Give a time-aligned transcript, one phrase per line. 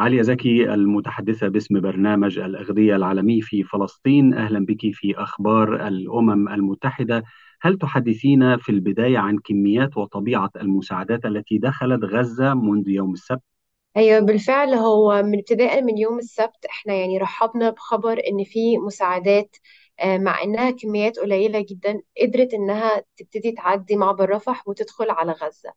[0.00, 4.34] عليا زكي المتحدثة باسم برنامج الأغذية العالمي في فلسطين.
[4.34, 7.22] أهلا بك في أخبار الأمم المتحدة.
[7.62, 13.42] هل تحدثينا في البداية عن كميات وطبيعة المساعدات التي دخلت غزة منذ يوم السبت؟
[13.96, 19.56] أيوه بالفعل هو من ابتداء من يوم السبت إحنا يعني رحبنا بخبر إن في مساعدات
[20.00, 25.72] آه، مع إنها كميات قليلة جدا قدرت إنها تبتدي تعدي معبر رفح وتدخل على غزة.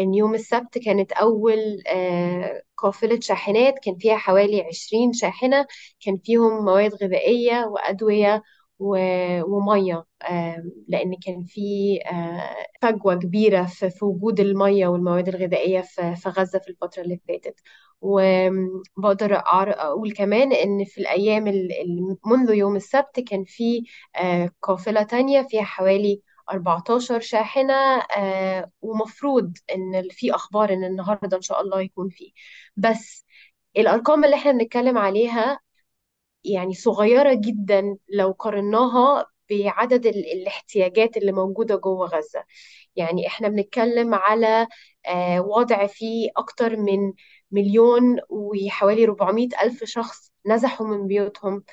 [0.00, 5.66] إن يوم السبت كانت أول آه، قافلة شاحنات كان فيها حوالي عشرين شاحنة
[6.00, 8.42] كان فيهم مواد غذائية وأدوية
[8.78, 15.80] و- ومية آم، لأن كان في آه، فجوة كبيرة في وجود المية والمواد الغذائية
[16.16, 17.60] في غزة في الفترة اللي فاتت.
[18.00, 23.84] وبقدر أقول كمان إن في الأيام ال- ال- منذ يوم السبت كان في
[24.16, 27.74] آه، قافلة تانية فيها حوالي 14 شاحنة
[28.16, 32.32] آه، ومفروض إن في أخبار إن النهاردة إن شاء الله يكون فيه
[32.76, 33.24] بس
[33.76, 35.60] الأرقام اللي إحنا بنتكلم عليها
[36.44, 42.44] يعني صغيرة جدا لو قارناها بعدد ال- الاحتياجات اللي موجودة جوه غزة.
[42.96, 44.66] يعني إحنا بنتكلم على
[45.06, 47.12] آه، وضع فيه أكتر من
[47.50, 51.64] مليون وحوالي 400 ألف شخص نزحوا من بيوتهم.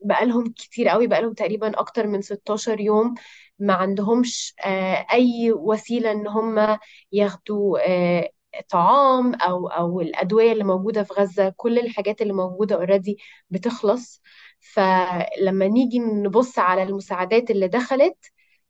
[0.00, 3.14] بقالهم كتير قوي بقالهم تقريبا أكتر من 16 يوم
[3.58, 6.78] ما عندهمش آه، أي وسيلة إن هم
[7.12, 8.30] ياخدوا آه،
[8.68, 11.52] طعام أو أو الأدوية اللي موجودة في غزة.
[11.56, 13.18] كل الحاجات اللي موجودة already
[13.50, 14.22] بتخلص.
[14.60, 18.16] فلما نيجي نبص على المساعدات اللي دخلت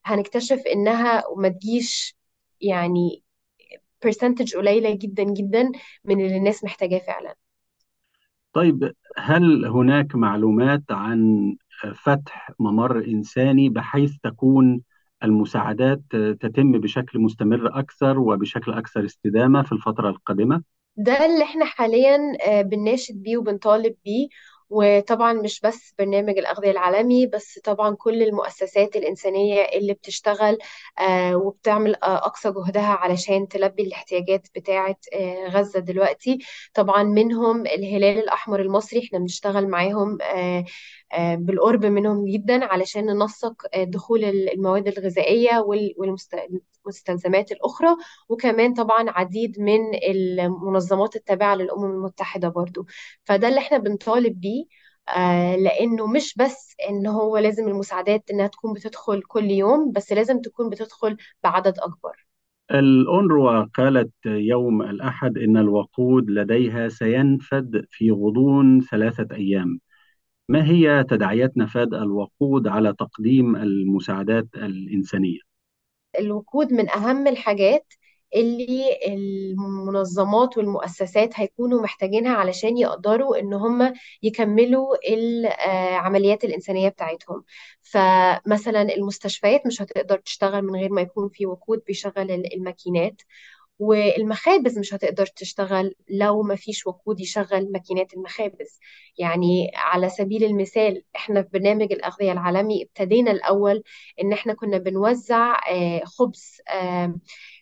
[0.05, 2.17] هنكتشف إنها ما تجيش
[2.61, 3.23] يعني
[4.05, 5.73] percentage قليلة جدا جدا
[6.05, 7.37] من اللي الناس محتاجاه فعلا.
[8.59, 11.57] طيب هل هناك معلومات عن
[11.95, 14.83] فتح ممر إنساني بحيث تكون
[15.25, 16.01] المساعدات
[16.41, 20.63] تتم بشكل مستمر أكثر وبشكل أكثر استدامة في الفترة القادمة؟
[20.97, 24.29] ده اللي إحنا حاليا آه، بنناشد بيه وبنطالب بيه
[24.71, 30.59] وطبعا مش بس برنامج الأغذية العالمي بس طبعا كل المؤسسات الإنسانية اللي بتشتغل
[30.99, 36.39] آه، وبتعمل آه، أقصى جهدها علشان تلبي الاحتياجات بتاعة آه، غزة دلوقتي.
[36.75, 40.19] طبعا منهم الهلال الأحمر المصري إحنا بنشتغل معاهم
[41.37, 45.61] بالقرب منهم جدا علشان ننسق دخول المواد الغذائية
[46.89, 47.97] والمستلزمات الأخرى
[48.29, 52.87] وكمان طبعا عديد من المنظمات التابعة للأمم المتحدة برضو.
[53.25, 54.65] فده اللي إحنا بنطالب بيه
[55.17, 60.41] آه لأنه مش بس إن هو لازم المساعدات إنها تكون بتدخل كل يوم بس لازم
[60.41, 62.27] تكون بتدخل بعدد أكبر.
[62.71, 69.81] الأونروا قالت يوم الأحد إن الوقود لديها سينفد في غضون ثلاثة أيام.
[70.49, 75.48] ما هي تداعيات نفاذ الوقود على تقديم المساعدات الإنسانية؟
[76.19, 77.93] الوقود من أهم الحاجات
[78.35, 83.93] اللي المنظمات والمؤسسات هيكونوا محتاجينها علشان يقدروا إن هم
[84.23, 87.45] يكملوا العمليات الإنسانية بتاعتهم.
[87.83, 93.23] فمثلا المستشفيات مش هتقدر تشتغل من غير ما يكون في وقود بيشغل الماكينات.
[93.79, 98.81] والمخابز مش هتقدر تشتغل لو ما فيش وقود يشغل ماكينات المخابز.
[99.19, 103.83] يعني على سبيل المثال إحنا في برنامج الأغذية العالمي ابتدينا الأول
[104.23, 106.57] إن إحنا كنا بنوزع آه، خبز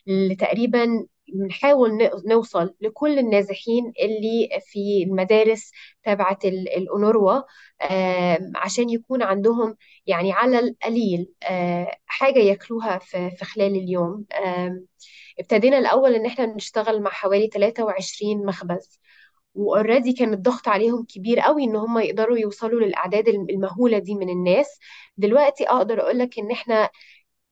[0.06, 1.91] لتقريبا بنحاول
[2.26, 5.70] نوصل لكل النازحين اللي في المدارس
[6.03, 7.42] تابعة ال- الأونروا
[8.56, 9.76] عشان يكون عندهم
[10.06, 14.25] يعني على القليل آه، حاجة ياكلوها في خلال اليوم.
[15.38, 19.00] ابتدينا الأول إن إحنا نشتغل مع حوالي 23 مخبز
[19.54, 24.78] واوريدي كان الضغط عليهم كبير قوي إن هم يقدروا يوصلوا للأعداد المهولة دي من الناس.
[25.16, 26.91] دلوقتي أقدر أقول لك إن إحنا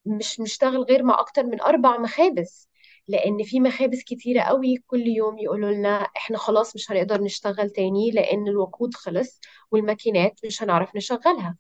[0.06, 2.68] مش نشتغل غير مع أكتر من أربع مخابز.
[3.08, 8.10] لأن في مخابز كتيرة قوي كل يوم يقولوا لنا إحنا خلاص مش هنقدر نشتغل تاني
[8.10, 11.56] لأن الوقود خلص والماكينات مش هنعرف نشغلها.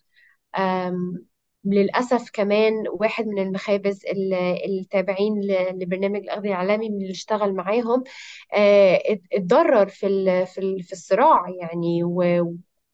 [1.64, 4.34] للأسف كمان واحد من المخابز ال-
[4.80, 5.40] التابعين
[5.72, 8.04] لبرنامج الأغذية العالمي من اللي اشتغل معاهم
[8.54, 10.06] آه، ات- اتضرر في
[10.46, 12.04] في ال- في الصراع يعني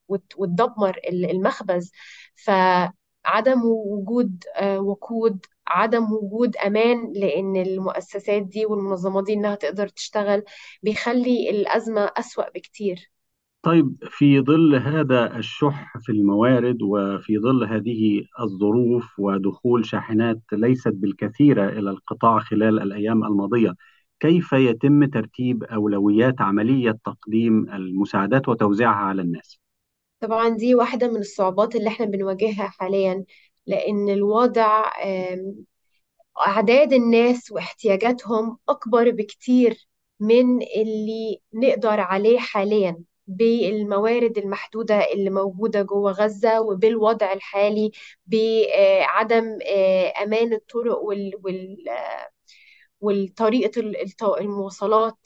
[0.09, 1.93] واتدمر ال- المخبز.
[2.35, 10.45] فعدم وجود آه، وقود عدم وجود أمان لأن المؤسسات دي والمنظمات دي إنها تقدر تشتغل
[10.83, 13.11] بيخلي الأزمة أسوأ بكتير
[13.63, 21.69] طيب في ظل هذا الشح في الموارد وفي ظل هذه الظروف ودخول شاحنات ليست بالكثيرة
[21.69, 23.75] إلى القطاع خلال الأيام الماضية
[24.21, 29.61] كيف يتم ترتيب أولويات عملية تقديم المساعدات وتوزيعها على الناس؟
[30.21, 33.25] طبعا دي واحدة من الصعوبات اللي إحنا بنواجهها حاليا
[33.71, 34.91] لأن الوضع
[36.47, 39.89] أعداد الناس واحتياجاتهم أكبر بكتير
[40.21, 47.91] من اللي نقدر عليه حاليا بالموارد المحدودة اللي موجودة جوه غزة وبالوضع الحالي
[48.27, 49.59] بعدم
[50.23, 53.31] أمان الطرق وال وال
[53.77, 55.19] الت- المواصلات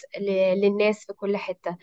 [0.56, 1.76] للناس في كل حتة.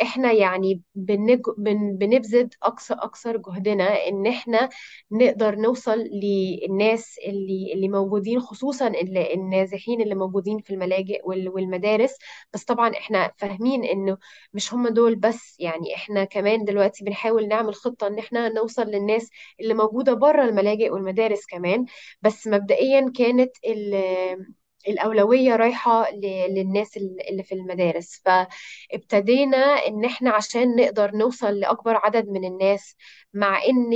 [0.00, 1.40] فإحنا يعني بنج...
[1.58, 1.96] بن...
[1.98, 4.68] بنبذل أقصى أكثر جهدنا إن إحنا
[5.12, 11.48] نقدر نوصل للناس اللي اللي موجودين خصوصا ال- النازحين اللي موجودين في الملاجئ وال...
[11.48, 12.14] والمدارس.
[12.54, 14.18] بس طبعا إحنا فاهمين إنه
[14.54, 19.30] مش هم دول بس يعني إحنا كمان دلوقتي بنحاول نعمل خطة إن إحنا نوصل للناس
[19.60, 21.84] اللي موجودة بره الملاجئ والمدارس كمان.
[22.22, 24.54] بس مبدئيا كانت ال-
[24.88, 26.10] الأولوية رايحة
[26.50, 28.22] للناس اللي في المدارس.
[28.24, 29.56] فابتدينا
[29.86, 32.96] إن إحنا عشان نقدر نوصل لأكبر عدد من الناس
[33.34, 33.90] مع إن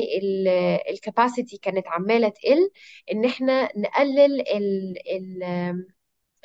[0.90, 2.70] الكاباسيتي كانت عمالة تقل
[3.12, 5.84] إن إحنا نقلل ال ال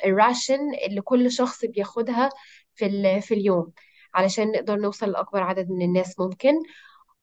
[0.04, 2.30] الراشن اللي كل شخص بياخدها
[2.74, 3.72] في في اليوم
[4.14, 6.54] علشان نقدر نوصل لأكبر عدد من الناس ممكن.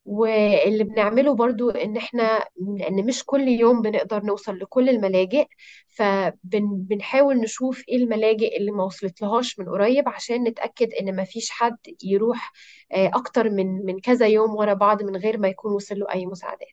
[0.07, 2.45] واللي بنعمله برضو إن إحنا
[2.79, 5.47] لأن مش كل يوم بنقدر نوصل لكل الملاجئ
[5.87, 11.49] فبنحاول نشوف إيه الملاجئ اللي ما وصلت لهاش من قريب عشان نتأكد إن ما فيش
[11.49, 12.53] حد يروح
[12.91, 16.25] آه، أكتر من من كذا يوم ورا بعض من غير ما يكون وصل له أي
[16.25, 16.67] مساعدات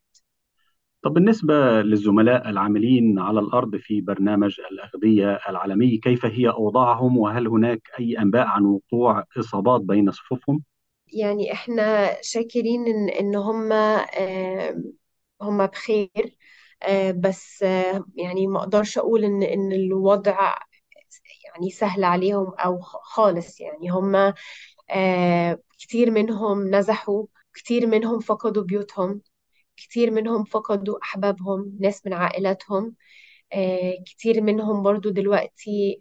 [1.03, 7.81] طب بالنسبة للزملاء العاملين على الأرض في برنامج الأغذية العالمي كيف هي أوضاعهم وهل هناك
[8.01, 10.63] أي أنباء عن وقوع إصابات بين صفوفهم؟
[11.13, 13.73] يعني إحنا شاكرين إن إن هم
[15.43, 16.37] هم بخير.
[16.83, 20.59] آه، بس آه، يعني ما أقدرش أقول إن إن الوضع
[21.45, 23.61] يعني سهل عليهم أو خالص.
[23.61, 24.17] يعني هم
[24.91, 29.23] آه، كتير منهم نزحوا كتير منهم فقدوا بيوتهم
[29.77, 32.97] كتير منهم فقدوا أحبابهم ناس من عائلاتهم.
[34.07, 36.01] كتير منهم برضو دلوقتي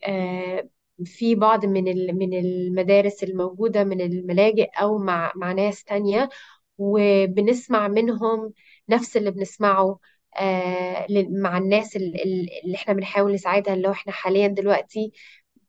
[1.03, 1.83] في بعض من
[2.17, 6.29] من المدارس الموجودة من الملاجئ أو مع مع ناس تانية
[6.77, 8.53] وبنسمع منهم
[8.89, 9.99] نفس اللي بنسمعه
[10.39, 15.11] آه، مع الناس ال- ال- اللي إحنا بنحاول نساعدها اللي هو إحنا حاليا دلوقتي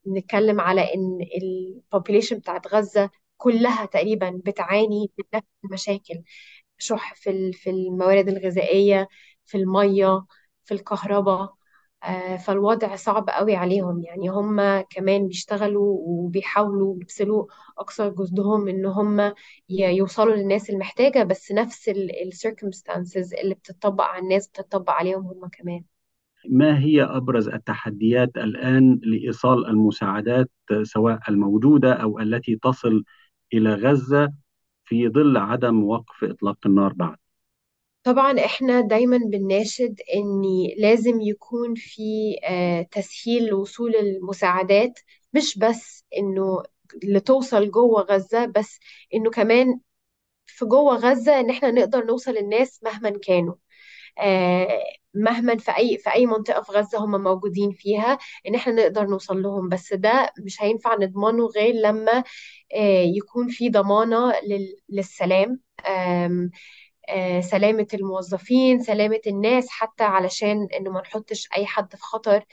[0.05, 6.23] بنتكلم على إن البوبوليشن بتاعت غزة كلها تقريبا بتعاني من نفس المشاكل.
[6.79, 9.09] شح في في الموارد الغذائية
[9.45, 10.27] في المية
[10.65, 11.55] في الكهرباء.
[12.47, 17.47] فالوضع صعب قوي عليهم يعني هم كمان بيشتغلوا وبيحاولوا يبذلوا
[17.79, 19.35] أقصى جهدهم إن هم
[19.69, 25.85] يوصلوا للناس المحتاجة بس نفس ال circumstances اللي بتطبق على الناس بتطبق عليهم هم كمان
[26.51, 30.51] ما هي أبرز التحديات الآن لإيصال المساعدات
[30.83, 33.05] سواء الموجودة أو التي تصل
[33.55, 34.33] إلى غزة
[34.85, 37.19] في ظل عدم وقف إطلاق النار بعد؟
[38.05, 40.43] طبعا إحنا دايما بنناشد إن
[40.79, 44.99] لازم يكون في آه، تسهيل لوصول المساعدات
[45.35, 46.63] مش بس إنه
[47.05, 48.79] لتوصل جوه غزة بس
[49.15, 49.81] إنه كمان
[50.47, 53.55] في جوه غزة إن إحنا نقدر نوصل للناس مهما كانوا.
[54.21, 54.81] آه،
[55.15, 58.19] مهما في أي في أي منطقة في غزة هم موجودين فيها
[58.49, 59.69] إن إحنا نقدر نوصل لهم.
[59.69, 62.19] بس ده مش هينفع نضمنه غير لما
[62.77, 65.61] آه، يكون في ضمانة لل- للسلام.
[67.41, 72.45] سلامة الموظفين سلامة الناس حتى علشان إنه ما نحطش أي حد في خطر.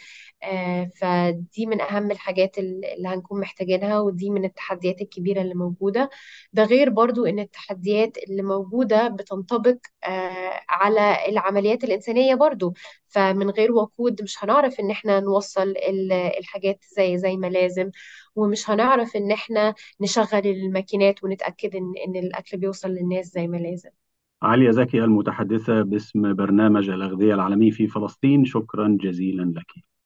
[0.43, 6.09] آه، فدي من أهم الحاجات ال- اللي هنكون محتاجينها ودي من التحديات الكبيرة اللي موجودة.
[6.53, 12.73] ده غير برضو إن التحديات اللي موجودة بتنطبق آه، على العمليات الإنسانية برضو.
[13.07, 17.91] فمن غير وقود مش هنعرف إن إحنا نوصل ال- الحاجات زي زي ما لازم.
[18.35, 23.89] ومش هنعرف إن إحنا نشغل الماكينات ونتأكد إن إن الأكل بيوصل للناس زي ما لازم.
[24.43, 28.45] عليا زكي المتحدثة باسم برنامج الأغذية العالمي في فلسطين.
[28.45, 29.90] شكرا جزيلا لك.